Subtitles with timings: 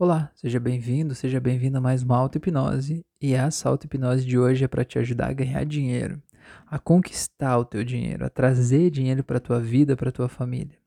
[0.00, 3.04] Olá, seja bem-vindo, seja bem-vinda a mais uma auto-hipnose.
[3.20, 6.22] E essa auto-hipnose de hoje é para te ajudar a ganhar dinheiro,
[6.68, 10.78] a conquistar o teu dinheiro, a trazer dinheiro para tua vida, para tua família.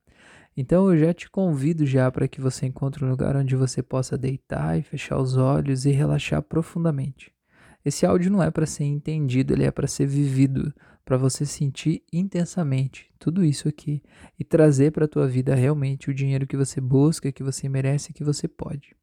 [0.55, 4.17] Então eu já te convido já para que você encontre um lugar onde você possa
[4.17, 7.33] deitar e fechar os olhos e relaxar profundamente.
[7.83, 10.73] Esse áudio não é para ser entendido, ele é para ser vivido,
[11.03, 14.01] para você sentir intensamente tudo isso aqui
[14.39, 18.13] e trazer para a tua vida realmente o dinheiro que você busca, que você merece,
[18.13, 19.00] que você pode.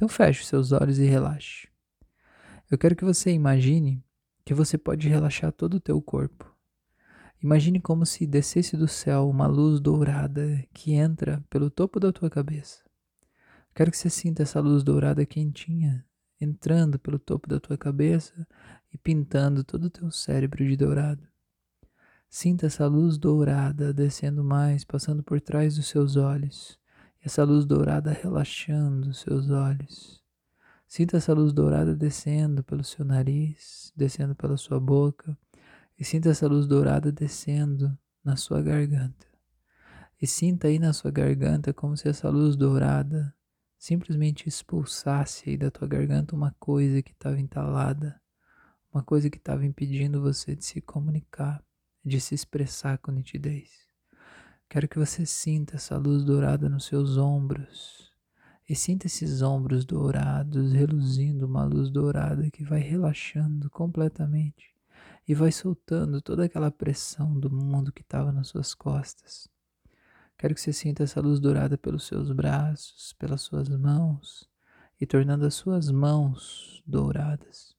[0.00, 1.68] Então feche seus olhos e relaxe.
[2.70, 4.02] Eu quero que você imagine
[4.46, 6.50] que você pode relaxar todo o teu corpo.
[7.42, 12.30] Imagine como se descesse do céu uma luz dourada que entra pelo topo da tua
[12.30, 12.82] cabeça.
[13.74, 16.02] Quero que você sinta essa luz dourada quentinha
[16.40, 18.48] entrando pelo topo da tua cabeça
[18.90, 21.28] e pintando todo o teu cérebro de dourado.
[22.26, 26.80] Sinta essa luz dourada descendo mais, passando por trás dos seus olhos
[27.22, 30.22] essa luz dourada relaxando os seus olhos.
[30.86, 35.36] Sinta essa luz dourada descendo pelo seu nariz, descendo pela sua boca,
[35.98, 39.26] e sinta essa luz dourada descendo na sua garganta.
[40.20, 43.34] E sinta aí na sua garganta como se essa luz dourada
[43.78, 48.20] simplesmente expulsasse aí da tua garganta uma coisa que estava entalada,
[48.92, 51.62] uma coisa que estava impedindo você de se comunicar,
[52.04, 53.89] de se expressar com nitidez.
[54.70, 58.08] Quero que você sinta essa luz dourada nos seus ombros.
[58.68, 64.72] E sinta esses ombros dourados reluzindo uma luz dourada que vai relaxando completamente
[65.26, 69.48] e vai soltando toda aquela pressão do mundo que estava nas suas costas.
[70.38, 74.48] Quero que você sinta essa luz dourada pelos seus braços, pelas suas mãos
[75.00, 77.74] e tornando as suas mãos douradas.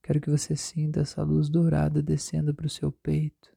[0.00, 3.50] Quero que você sinta essa luz dourada descendo para o seu peito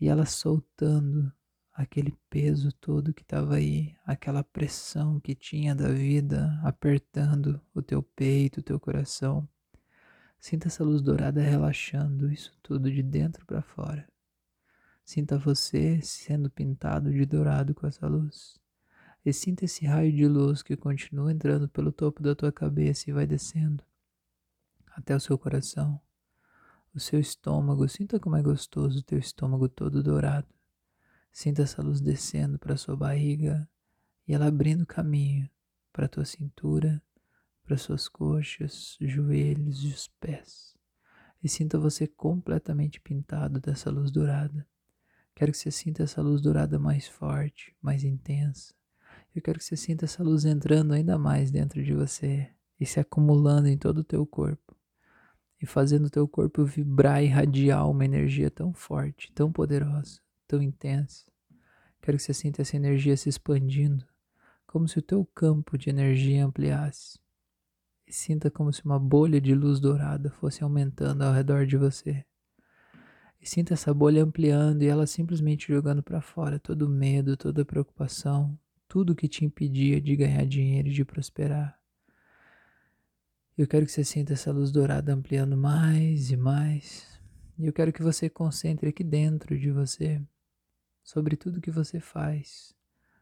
[0.00, 1.32] e ela soltando
[1.72, 8.02] aquele peso todo que estava aí, aquela pressão que tinha da vida apertando o teu
[8.02, 9.48] peito, o teu coração.
[10.38, 14.06] Sinta essa luz dourada relaxando isso tudo de dentro para fora.
[15.04, 18.60] Sinta você sendo pintado de dourado com essa luz.
[19.24, 23.12] E sinta esse raio de luz que continua entrando pelo topo da tua cabeça e
[23.12, 23.84] vai descendo
[24.94, 26.00] até o seu coração,
[26.94, 27.88] o seu estômago.
[27.88, 30.48] Sinta como é gostoso o teu estômago todo dourado.
[31.32, 33.66] Sinta essa luz descendo para sua barriga
[34.28, 35.48] e ela abrindo caminho
[35.90, 37.02] para tua cintura,
[37.64, 40.76] para suas coxas, joelhos e os pés.
[41.42, 44.66] E sinta você completamente pintado dessa luz dourada.
[45.34, 48.74] Quero que você sinta essa luz dourada mais forte, mais intensa.
[49.34, 53.00] Eu quero que você sinta essa luz entrando ainda mais dentro de você e se
[53.00, 54.76] acumulando em todo o teu corpo
[55.60, 60.21] e fazendo o teu corpo vibrar e irradiar uma energia tão forte, tão poderosa
[60.52, 61.24] tão intensa.
[62.02, 64.04] Quero que você sinta essa energia se expandindo,
[64.66, 67.18] como se o teu campo de energia ampliasse.
[68.06, 72.22] E sinta como se uma bolha de luz dourada fosse aumentando ao redor de você.
[73.40, 77.62] E sinta essa bolha ampliando e ela simplesmente jogando para fora todo o medo, toda
[77.62, 81.80] a preocupação, tudo que te impedia de ganhar dinheiro e de prosperar.
[83.56, 87.18] Eu quero que você sinta essa luz dourada ampliando mais e mais.
[87.58, 90.20] E eu quero que você concentre aqui dentro de você
[91.02, 92.74] sobre tudo que você faz,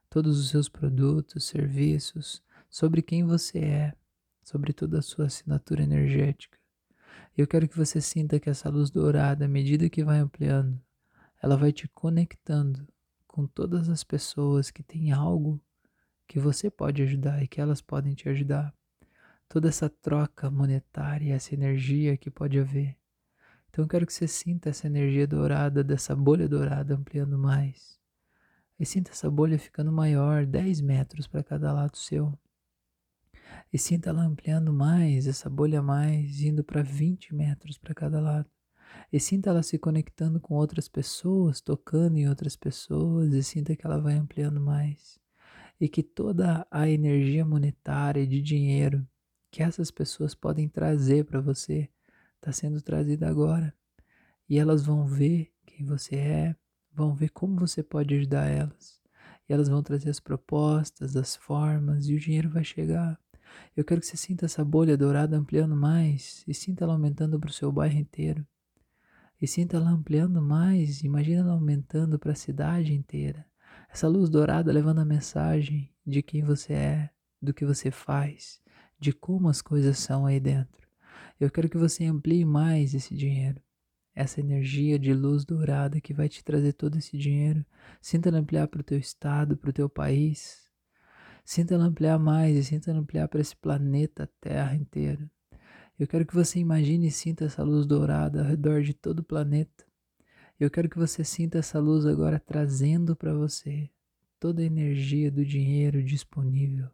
[0.08, 3.94] todos os seus produtos, serviços, sobre quem você é,
[4.42, 6.58] sobre toda a sua assinatura energética.
[7.36, 10.80] Eu quero que você sinta que essa luz dourada, à medida que vai ampliando,
[11.42, 12.86] ela vai te conectando
[13.26, 15.60] com todas as pessoas que têm algo
[16.26, 18.74] que você pode ajudar e que elas podem te ajudar.
[19.48, 22.99] Toda essa troca monetária, essa energia que pode haver.
[23.70, 27.98] Então eu quero que você sinta essa energia dourada, dessa bolha dourada ampliando mais.
[28.78, 32.36] E sinta essa bolha ficando maior, 10 metros para cada lado seu.
[33.72, 38.50] E sinta ela ampliando mais, essa bolha mais, indo para 20 metros para cada lado.
[39.12, 43.86] E sinta ela se conectando com outras pessoas, tocando em outras pessoas, e sinta que
[43.86, 45.20] ela vai ampliando mais.
[45.80, 49.06] E que toda a energia monetária de dinheiro
[49.50, 51.88] que essas pessoas podem trazer para você
[52.40, 53.72] está sendo trazida agora.
[54.48, 56.56] E elas vão ver quem você é,
[56.92, 59.00] vão ver como você pode ajudar elas.
[59.48, 63.20] E elas vão trazer as propostas, as formas, e o dinheiro vai chegar.
[63.76, 67.50] Eu quero que você sinta essa bolha dourada ampliando mais, e sinta ela aumentando para
[67.50, 68.46] o seu bairro inteiro.
[69.40, 73.46] E sinta ela ampliando mais, imagina ela aumentando para a cidade inteira.
[73.88, 77.10] Essa luz dourada levando a mensagem de quem você é,
[77.40, 78.60] do que você faz,
[78.98, 80.79] de como as coisas são aí dentro.
[81.40, 83.62] Eu quero que você amplie mais esse dinheiro,
[84.14, 87.64] essa energia de luz dourada que vai te trazer todo esse dinheiro.
[87.98, 90.68] Sinta ampliar para o teu estado, para o teu país.
[91.42, 95.30] Sinta ela ampliar mais e sinta ela ampliar para esse planeta Terra inteiro.
[95.98, 99.24] Eu quero que você imagine e sinta essa luz dourada ao redor de todo o
[99.24, 99.86] planeta.
[100.58, 103.88] Eu quero que você sinta essa luz agora trazendo para você
[104.38, 106.90] toda a energia do dinheiro disponível.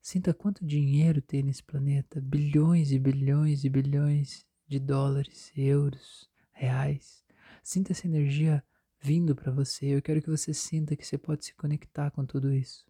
[0.00, 7.24] Sinta quanto dinheiro tem nesse planeta: bilhões e bilhões e bilhões de dólares, euros, reais.
[7.62, 8.64] Sinta essa energia
[9.00, 9.86] vindo para você.
[9.86, 12.86] Eu quero que você sinta que você pode se conectar com tudo isso.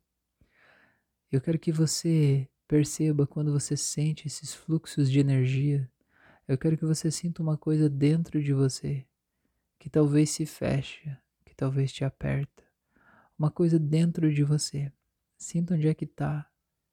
[1.30, 5.90] Eu quero que você perceba quando você sente esses fluxos de energia.
[6.46, 9.06] Eu quero que você sinta uma coisa dentro de você
[9.78, 12.62] que talvez se feche, que talvez te aperta.
[13.38, 14.92] Uma coisa dentro de você.
[15.38, 16.46] Sinta onde é que está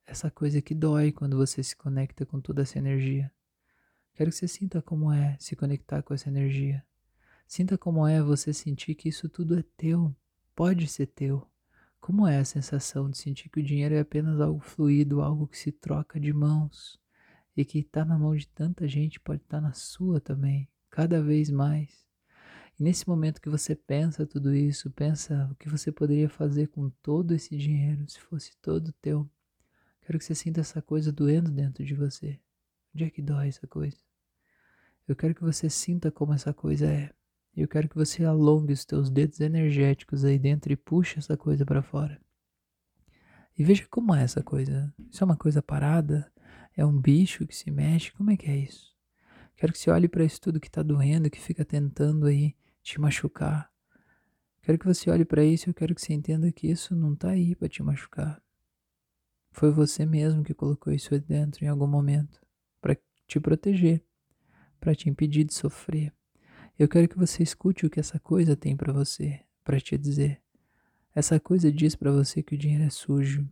[0.07, 3.29] essa coisa que dói quando você se conecta com toda essa energia.
[4.15, 6.83] Quero que você sinta como é se conectar com essa energia.
[7.45, 10.15] Sinta como é você sentir que isso tudo é teu,
[10.55, 11.45] pode ser teu.
[11.99, 15.57] Como é a sensação de sentir que o dinheiro é apenas algo fluido, algo que
[15.57, 16.97] se troca de mãos
[17.55, 21.21] e que está na mão de tanta gente, pode estar tá na sua também, cada
[21.21, 22.05] vez mais.
[22.79, 26.89] E nesse momento que você pensa tudo isso, pensa o que você poderia fazer com
[27.01, 29.29] todo esse dinheiro se fosse todo teu.
[30.07, 32.39] Quero que você sinta essa coisa doendo dentro de você.
[32.95, 33.97] Onde é que dói essa coisa?
[35.05, 37.11] Eu quero que você sinta como essa coisa é.
[37.53, 41.65] Eu quero que você alongue os teus dedos energéticos aí dentro e puxe essa coisa
[41.65, 42.21] para fora.
[43.57, 44.95] E veja como é essa coisa.
[45.11, 46.31] Isso é uma coisa parada?
[46.73, 48.13] É um bicho que se mexe?
[48.13, 48.95] Como é que é isso?
[49.57, 52.97] Quero que você olhe para isso tudo que está doendo, que fica tentando aí te
[52.97, 53.69] machucar.
[54.61, 57.11] Quero que você olhe para isso e eu quero que você entenda que isso não
[57.11, 58.41] está aí para te machucar.
[59.57, 62.39] Foi você mesmo que colocou isso aí dentro em algum momento
[62.79, 62.95] para
[63.25, 64.03] te proteger,
[64.79, 66.13] para te impedir de sofrer.
[66.77, 70.39] Eu quero que você escute o que essa coisa tem para você, para te dizer.
[71.15, 73.49] Essa coisa diz para você que o dinheiro é sujo,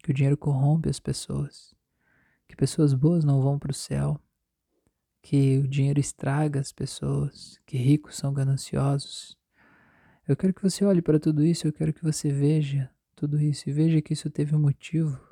[0.00, 1.74] que o dinheiro corrompe as pessoas,
[2.46, 4.20] que pessoas boas não vão para o céu,
[5.20, 9.36] que o dinheiro estraga as pessoas, que ricos são gananciosos.
[10.28, 13.68] Eu quero que você olhe para tudo isso, eu quero que você veja tudo isso
[13.68, 15.27] e veja que isso teve um motivo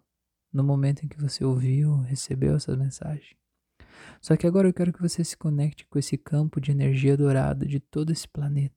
[0.56, 3.36] no momento em que você ouviu, recebeu essa mensagem.
[4.22, 7.66] Só que agora eu quero que você se conecte com esse campo de energia dourada
[7.66, 8.74] de todo esse planeta.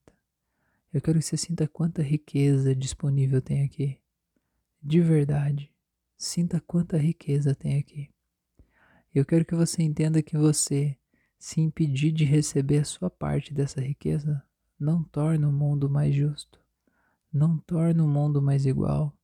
[0.92, 3.98] Eu quero que você sinta quanta riqueza disponível tem aqui.
[4.84, 5.72] De verdade,
[6.18, 8.10] sinta quanta riqueza tem aqui.
[9.16, 10.98] Eu quero que você entenda que você
[11.38, 14.44] se impedir de receber a sua parte dessa riqueza
[14.78, 16.60] não torna o mundo mais justo,
[17.31, 19.18] não torna o mundo mais igual,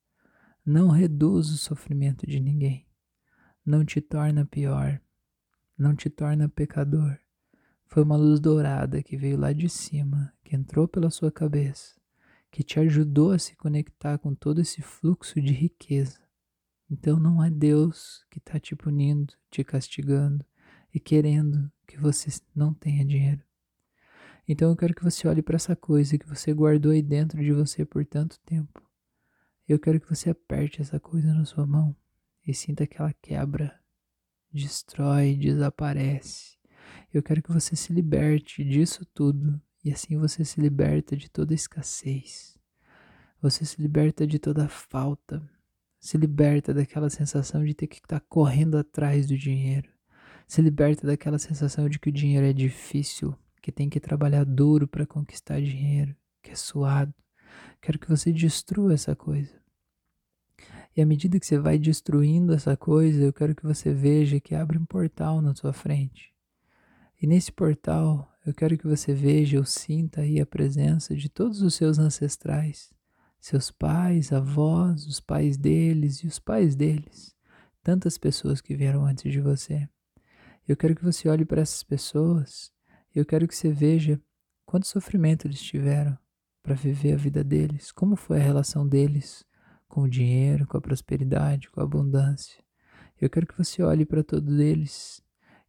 [0.65, 2.87] não reduz o sofrimento de ninguém,
[3.63, 4.99] não te torna pior,
[5.77, 7.19] não te torna pecador.
[7.85, 11.93] Foi uma luz dourada que veio lá de cima, que entrou pela sua cabeça,
[12.49, 16.19] que te ajudou a se conectar com todo esse fluxo de riqueza.
[16.89, 20.43] Então não é Deus que está te punindo, te castigando
[20.91, 23.43] e querendo que você não tenha dinheiro.
[24.47, 27.51] Então eu quero que você olhe para essa coisa que você guardou aí dentro de
[27.51, 28.84] você por tanto tempo.
[29.67, 31.95] Eu quero que você aperte essa coisa na sua mão
[32.45, 33.79] e sinta que ela quebra,
[34.51, 36.57] destrói, desaparece.
[37.13, 41.53] Eu quero que você se liberte disso tudo e assim você se liberta de toda
[41.53, 42.57] escassez.
[43.41, 45.41] Você se liberta de toda falta.
[45.99, 49.95] Se liberta daquela sensação de ter que estar tá correndo atrás do dinheiro
[50.47, 54.87] se liberta daquela sensação de que o dinheiro é difícil, que tem que trabalhar duro
[54.87, 57.13] para conquistar dinheiro, que é suado.
[57.81, 59.53] Quero que você destrua essa coisa.
[60.95, 64.55] E à medida que você vai destruindo essa coisa, eu quero que você veja que
[64.55, 66.33] abre um portal na sua frente.
[67.21, 71.61] E nesse portal, eu quero que você veja ou sinta aí a presença de todos
[71.61, 72.93] os seus ancestrais,
[73.39, 77.35] seus pais, avós, os pais deles e os pais deles,
[77.83, 79.89] tantas pessoas que vieram antes de você.
[80.67, 82.71] Eu quero que você olhe para essas pessoas,
[83.13, 84.19] eu quero que você veja
[84.65, 86.17] quanto sofrimento eles tiveram
[86.65, 89.45] para viver a vida deles, como foi a relação deles
[89.87, 92.59] com o dinheiro, com a prosperidade, com a abundância.
[93.21, 95.21] Eu quero que você olhe para todos eles,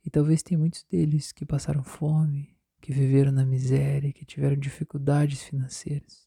[0.02, 5.42] e talvez tenha muitos deles que passaram fome, que viveram na miséria, que tiveram dificuldades
[5.42, 6.26] financeiras.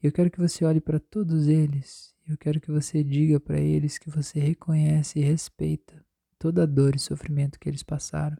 [0.00, 3.98] Eu quero que você olhe para todos eles, eu quero que você diga para eles
[3.98, 6.00] que você reconhece e respeita
[6.38, 8.38] toda a dor e sofrimento que eles passaram,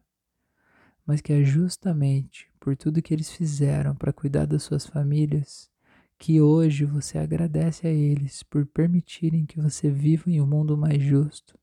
[1.05, 5.71] mas que é justamente por tudo que eles fizeram para cuidar das suas famílias
[6.21, 11.03] que hoje você agradece a eles por permitirem que você viva em um mundo mais
[11.03, 11.59] justo,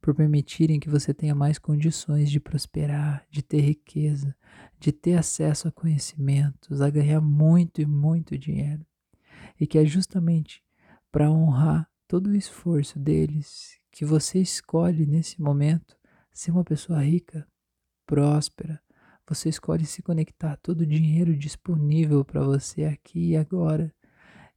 [0.00, 4.36] por permitirem que você tenha mais condições de prosperar, de ter riqueza,
[4.78, 8.86] de ter acesso a conhecimentos, a ganhar muito e muito dinheiro.
[9.58, 10.62] E que é justamente
[11.10, 15.96] para honrar todo o esforço deles, que você escolhe nesse momento
[16.32, 17.44] ser uma pessoa rica,
[18.06, 18.80] próspera.
[19.28, 23.94] Você escolhe se conectar todo o dinheiro disponível para você aqui e agora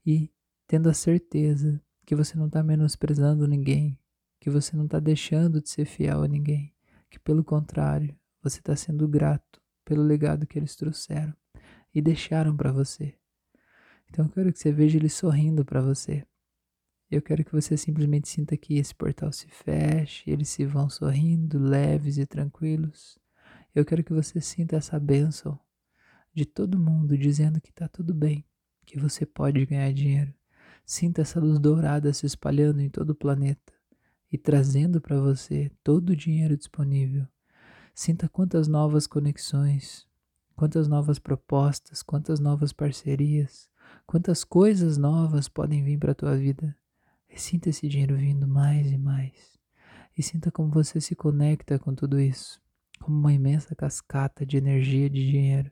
[0.05, 0.31] e
[0.65, 3.99] tendo a certeza que você não está menosprezando ninguém,
[4.39, 6.73] que você não está deixando de ser fiel a ninguém,
[7.09, 11.35] que pelo contrário, você está sendo grato pelo legado que eles trouxeram
[11.93, 13.13] e deixaram para você.
[14.09, 16.25] Então eu quero que você veja eles sorrindo para você.
[17.09, 21.59] Eu quero que você simplesmente sinta que esse portal se feche, eles se vão sorrindo,
[21.59, 23.20] leves e tranquilos.
[23.73, 25.57] Eu quero que você sinta essa bênção
[26.33, 28.45] de todo mundo dizendo que está tudo bem,
[28.85, 30.33] que você pode ganhar dinheiro.
[30.85, 33.73] Sinta essa luz dourada se espalhando em todo o planeta
[34.29, 37.25] e trazendo para você todo o dinheiro disponível.
[37.95, 40.05] Sinta quantas novas conexões,
[40.53, 43.69] quantas novas propostas, quantas novas parcerias,
[44.05, 46.75] quantas coisas novas podem vir para a tua vida.
[47.29, 49.57] E sinta esse dinheiro vindo mais e mais.
[50.17, 52.61] E sinta como você se conecta com tudo isso,
[53.01, 55.71] como uma imensa cascata de energia de dinheiro.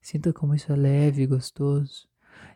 [0.00, 2.08] Sinta como isso é leve e gostoso.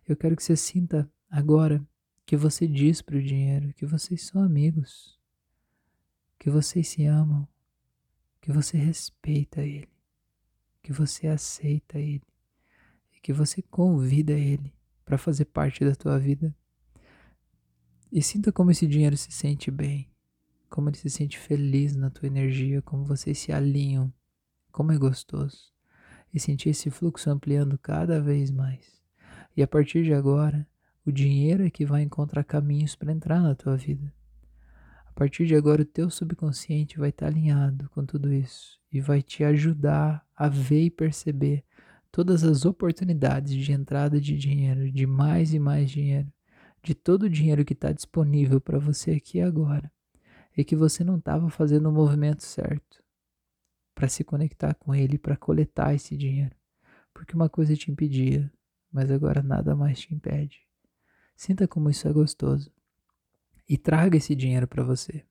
[0.06, 1.84] Eu quero que você sinta agora
[2.24, 5.18] que você diz para o dinheiro que vocês são amigos,
[6.38, 7.46] que vocês se amam,
[8.40, 9.88] que você respeita ele,
[10.82, 12.26] que você aceita ele
[13.14, 14.72] e que você convida ele
[15.04, 16.54] para fazer parte da tua vida.
[18.12, 20.07] E sinta como esse dinheiro se sente bem,
[20.68, 24.12] como ele se sente feliz na tua energia, como vocês se alinham,
[24.70, 25.72] como é gostoso.
[26.32, 29.02] E sentir esse fluxo ampliando cada vez mais.
[29.56, 30.66] E a partir de agora,
[31.04, 34.12] o dinheiro é que vai encontrar caminhos para entrar na tua vida.
[35.06, 39.22] A partir de agora, o teu subconsciente vai estar alinhado com tudo isso e vai
[39.22, 41.64] te ajudar a ver e perceber
[42.12, 46.30] todas as oportunidades de entrada de dinheiro, de mais e mais dinheiro,
[46.82, 49.90] de todo o dinheiro que está disponível para você aqui agora
[50.58, 53.00] e que você não estava fazendo o movimento certo
[53.94, 56.56] para se conectar com ele, para coletar esse dinheiro,
[57.14, 58.52] porque uma coisa te impedia,
[58.92, 60.66] mas agora nada mais te impede.
[61.36, 62.72] Sinta como isso é gostoso
[63.68, 65.24] e traga esse dinheiro para você.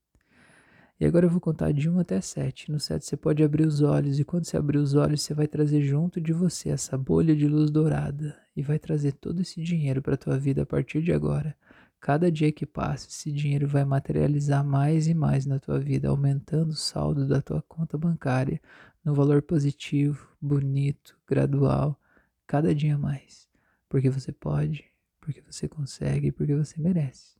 [0.97, 2.71] E agora eu vou contar de 1 até 7.
[2.71, 5.47] No 7 você pode abrir os olhos, e quando você abrir os olhos, você vai
[5.47, 10.01] trazer junto de você essa bolha de luz dourada e vai trazer todo esse dinheiro
[10.01, 11.55] para tua vida a partir de agora.
[11.99, 16.69] Cada dia que passa, esse dinheiro vai materializar mais e mais na tua vida, aumentando
[16.69, 18.61] o saldo da tua conta bancária
[19.03, 21.99] no valor positivo, bonito, gradual,
[22.45, 23.47] cada dia mais.
[23.89, 24.85] Porque você pode,
[25.19, 27.35] porque você consegue, porque você merece.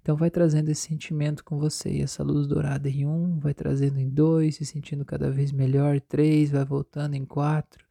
[0.00, 3.98] Então vai trazendo esse sentimento com você, e essa luz dourada em um, vai trazendo
[3.98, 7.84] em dois, se sentindo cada vez melhor, três, vai voltando em quatro,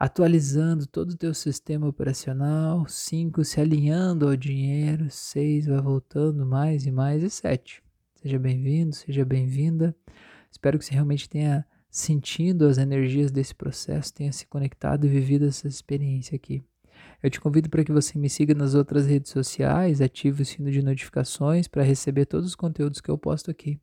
[0.00, 6.86] atualizando todo o teu sistema operacional, cinco, se alinhando ao dinheiro, seis, vai voltando mais
[6.86, 7.82] e mais, e sete.
[8.14, 9.94] Seja bem-vindo, seja bem-vinda.
[10.50, 15.44] Espero que você realmente tenha sentido as energias desse processo, tenha se conectado e vivido
[15.44, 16.64] essa experiência aqui.
[17.22, 20.70] Eu te convido para que você me siga nas outras redes sociais, ative o sino
[20.70, 23.78] de notificações para receber todos os conteúdos que eu posto aqui.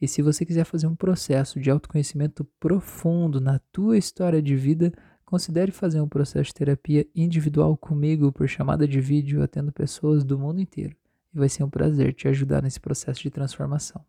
[0.00, 4.92] E se você quiser fazer um processo de autoconhecimento profundo na tua história de vida,
[5.30, 10.36] considere fazer um processo de terapia individual comigo por chamada de vídeo, atendo pessoas do
[10.36, 10.96] mundo inteiro.
[11.32, 14.04] E vai ser um prazer te ajudar nesse processo de transformação.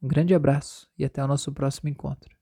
[0.00, 2.41] Um grande abraço e até o nosso próximo encontro.